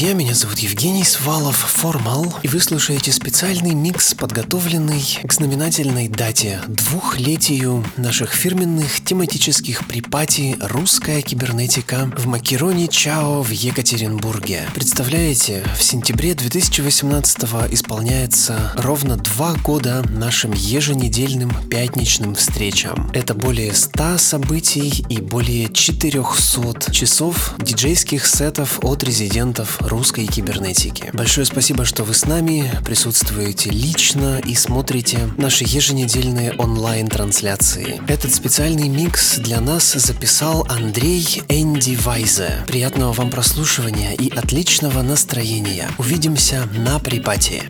[0.00, 0.16] Друзья.
[0.16, 7.84] Меня зовут Евгений Свалов, Формал, и вы слушаете специальный микс, подготовленный к знаменательной дате двухлетию
[7.98, 14.62] наших фирменных тематических припати «Русская кибернетика» в Макероне Чао в Екатеринбурге.
[14.74, 23.10] Представляете, в сентябре 2018 исполняется ровно два года нашим еженедельным пятничным встречам.
[23.12, 31.10] Это более 100 событий и более 400 часов диджейских сетов от резидентов русской кибернетики.
[31.12, 38.00] Большое спасибо, что вы с нами, присутствуете лично и смотрите наши еженедельные онлайн-трансляции.
[38.08, 42.64] Этот специальный микс для нас записал Андрей Энди Вайзе.
[42.66, 45.90] Приятного вам прослушивания и отличного настроения.
[45.98, 47.64] Увидимся на припате.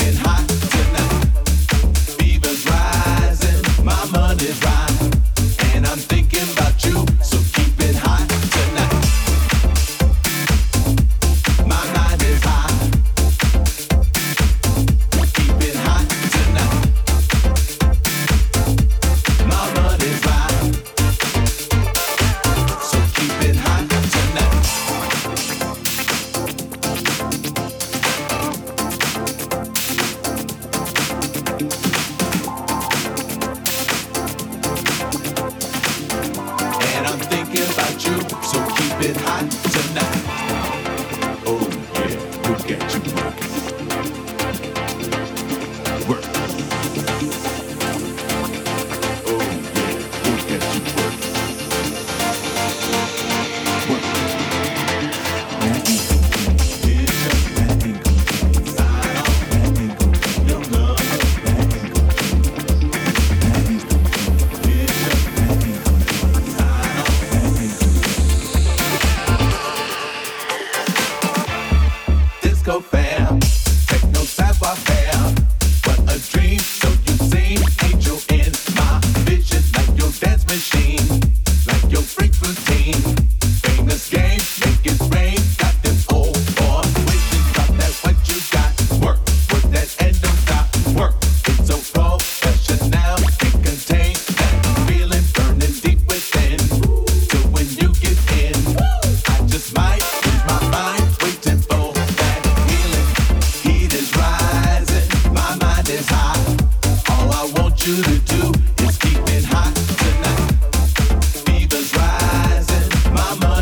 [0.00, 0.49] been hot.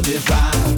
[0.09, 0.78] divine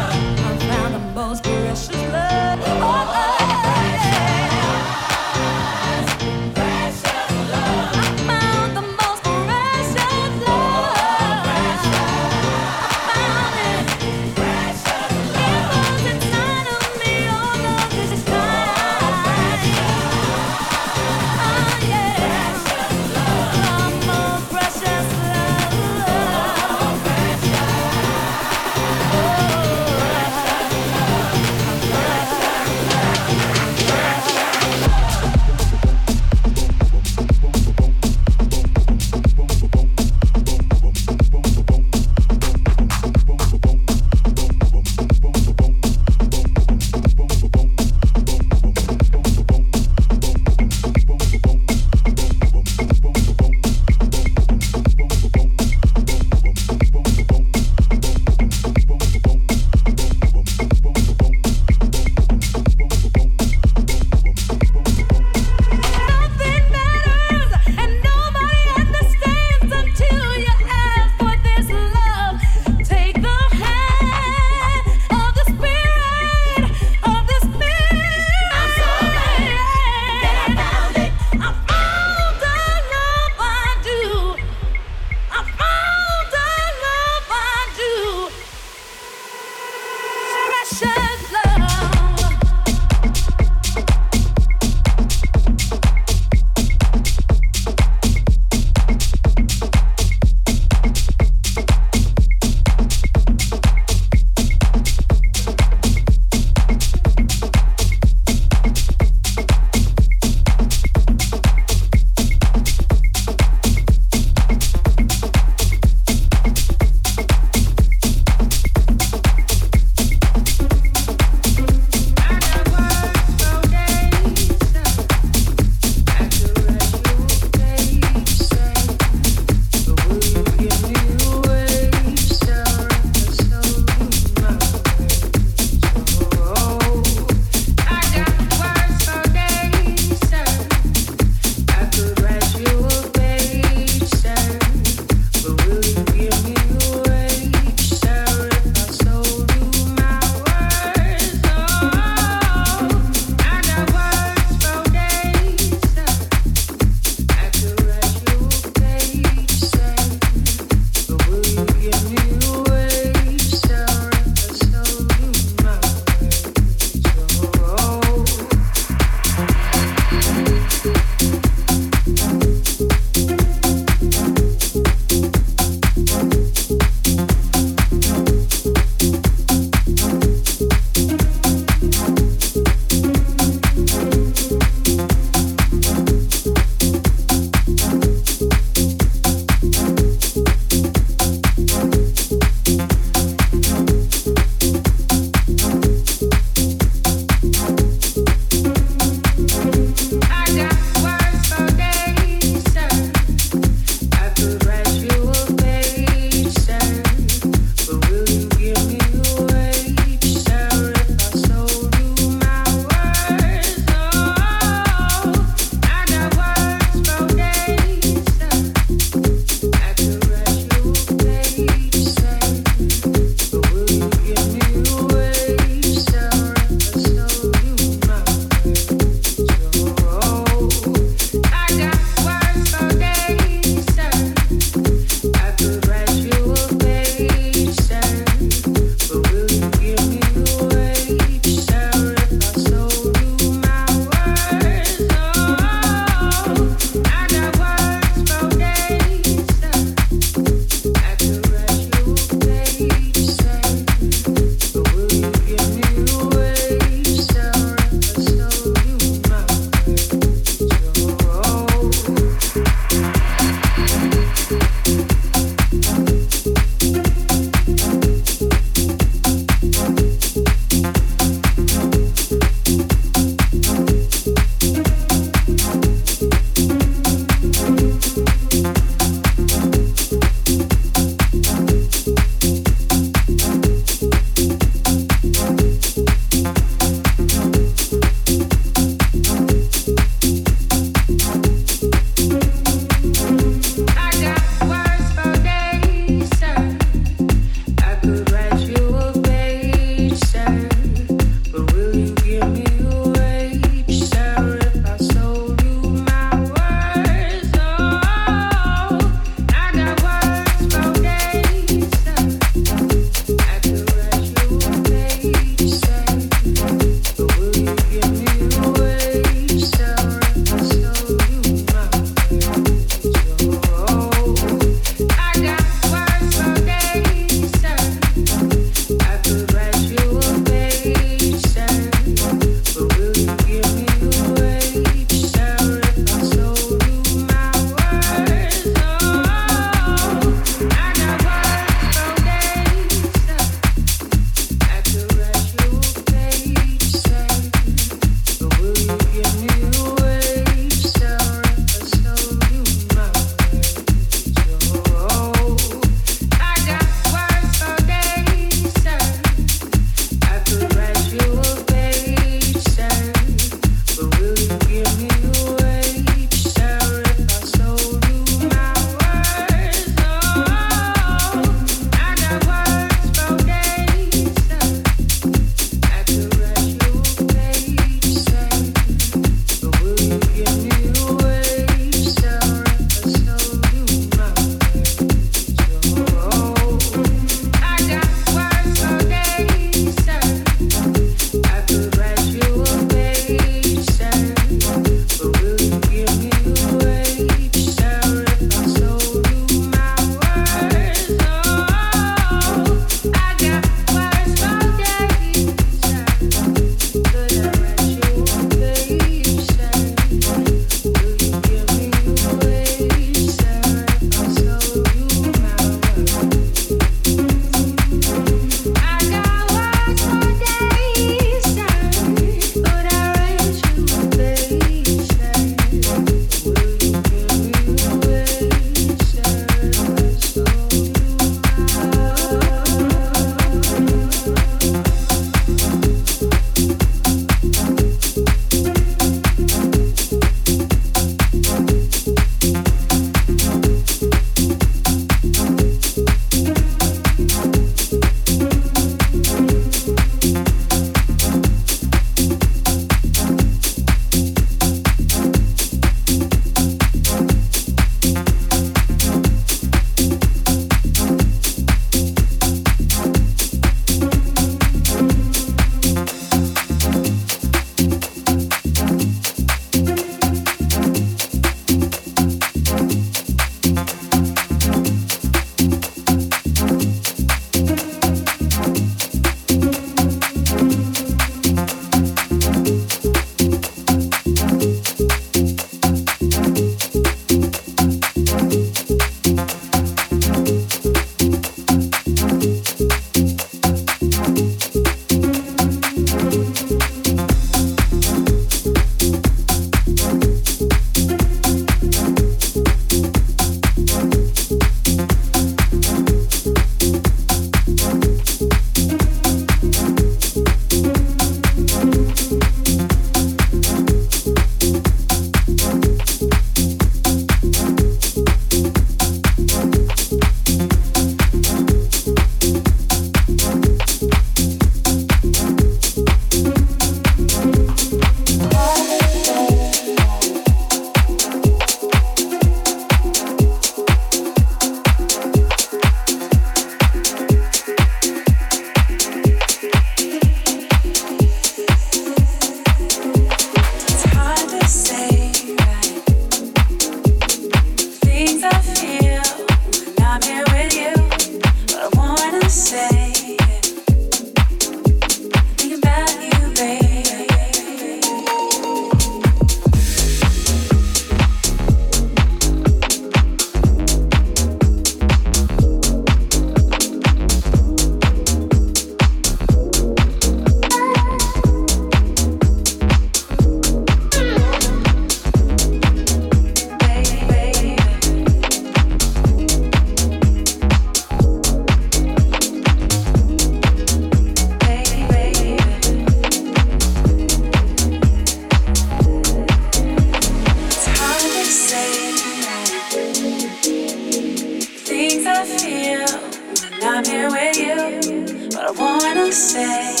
[599.31, 600.00] say.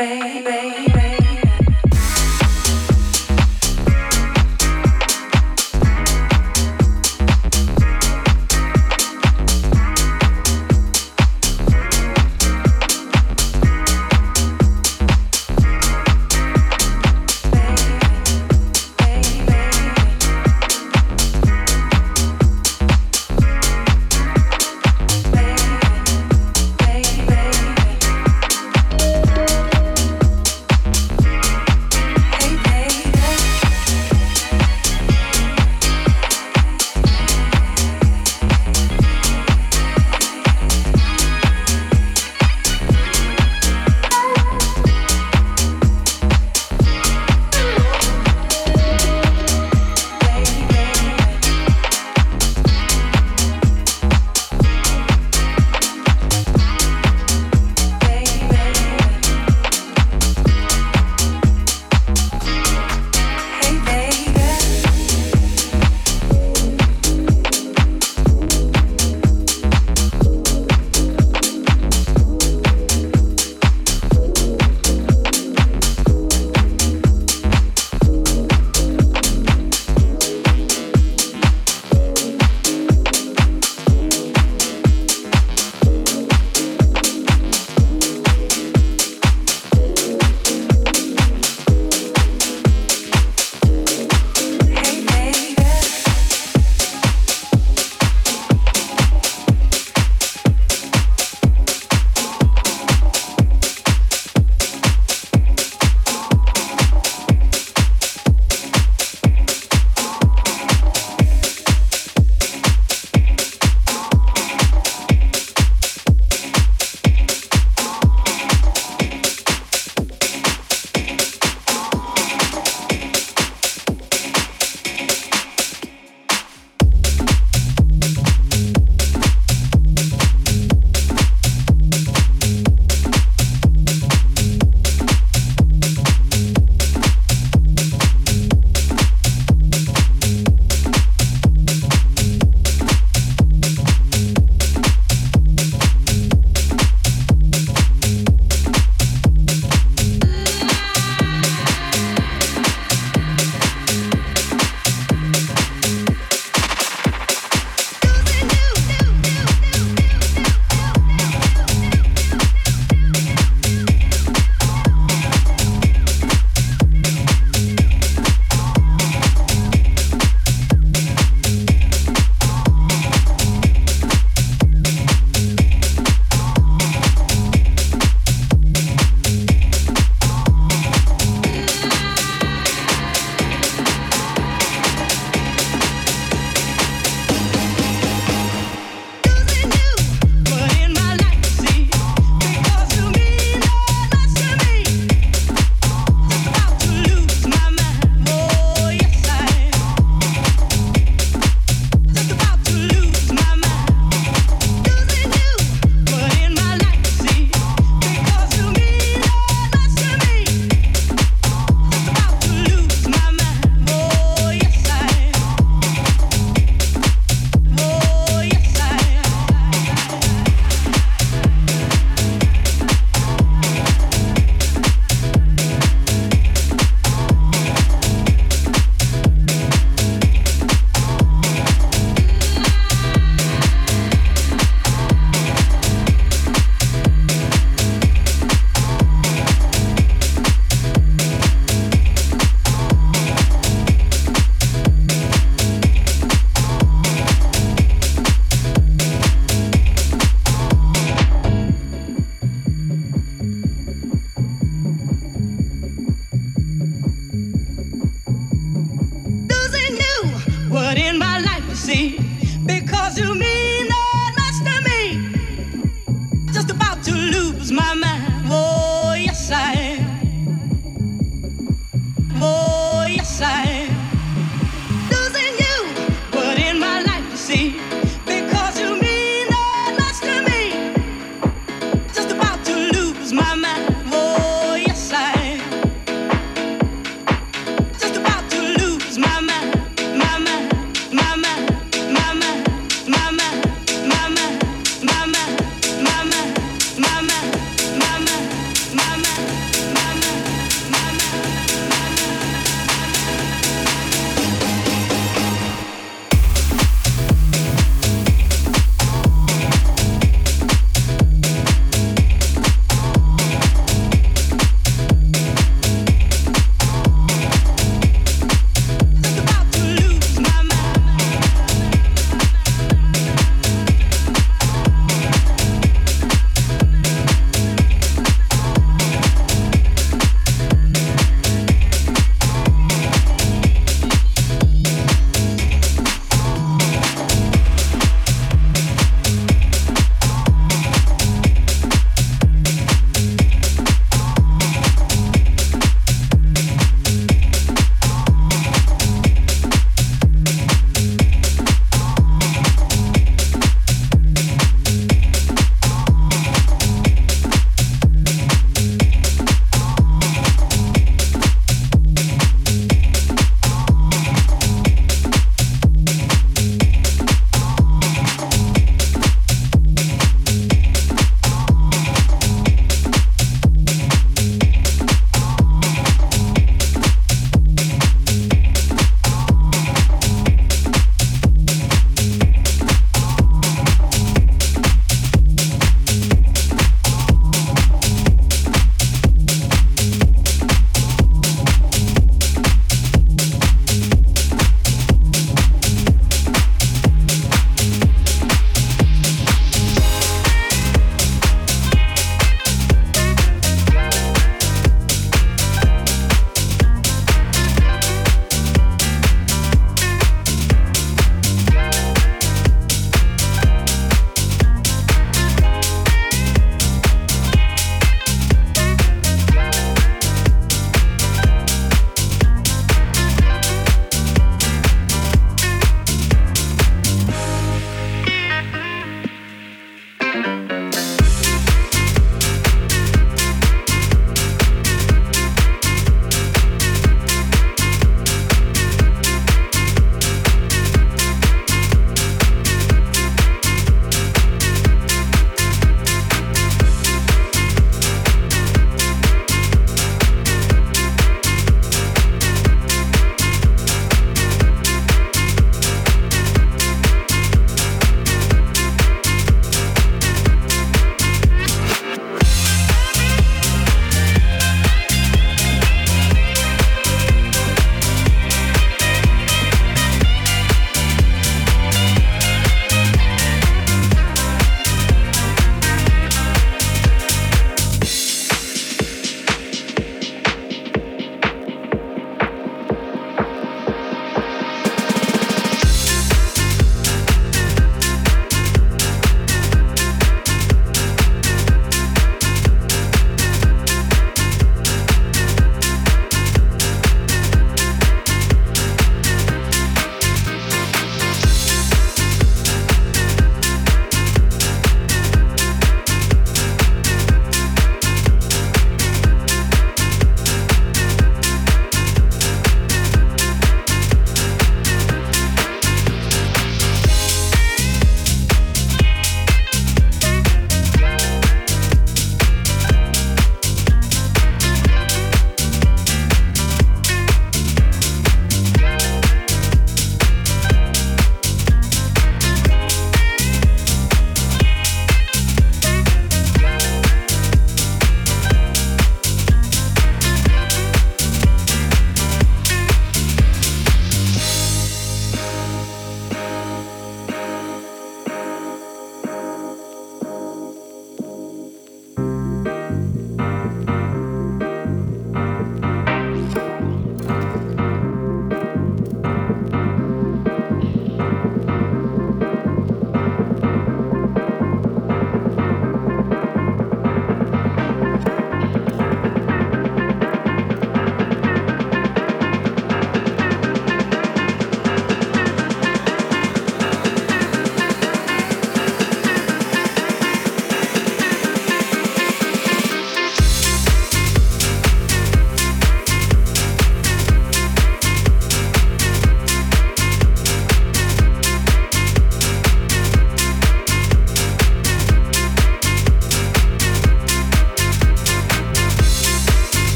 [0.00, 0.79] baby.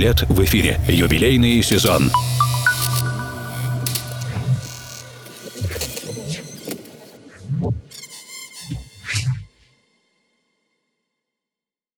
[0.00, 0.80] Лет в эфире.
[0.88, 2.10] Юбилейный сезон.